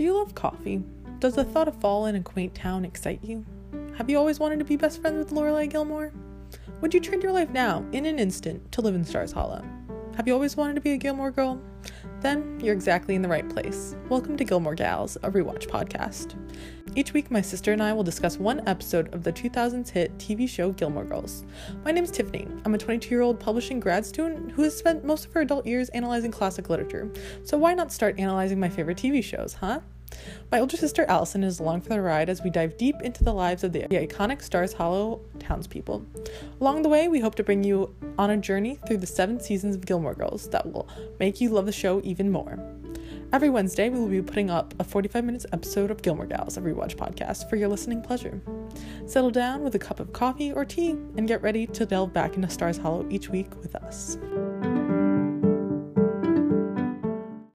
[0.00, 0.82] Do you love coffee?
[1.18, 3.44] Does the thought of fall in a quaint town excite you?
[3.98, 6.10] Have you always wanted to be best friends with Lorelai Gilmore?
[6.80, 9.62] Would you trade your life now, in an instant, to live in Stars Hollow?
[10.20, 11.58] Have you always wanted to be a Gilmore girl?
[12.20, 13.96] Then you're exactly in the right place.
[14.10, 16.34] Welcome to Gilmore Gals, a rewatch podcast.
[16.94, 20.46] Each week, my sister and I will discuss one episode of the 2000s hit TV
[20.46, 21.46] show Gilmore Girls.
[21.86, 22.46] My name is Tiffany.
[22.66, 25.64] I'm a 22 year old publishing grad student who has spent most of her adult
[25.64, 27.10] years analyzing classic literature.
[27.42, 29.80] So why not start analyzing my favorite TV shows, huh?
[30.50, 33.32] My older sister Allison is along for the ride as we dive deep into the
[33.32, 36.04] lives of the iconic Stars Hollow townspeople.
[36.60, 39.76] Along the way, we hope to bring you on a journey through the seven seasons
[39.76, 40.88] of Gilmore Girls that will
[41.18, 42.58] make you love the show even more.
[43.32, 46.60] Every Wednesday, we will be putting up a 45 minutes episode of Gilmore Gals, a
[46.60, 48.40] rewatch podcast, for your listening pleasure.
[49.06, 52.34] Settle down with a cup of coffee or tea and get ready to delve back
[52.34, 54.18] into Stars Hollow each week with us.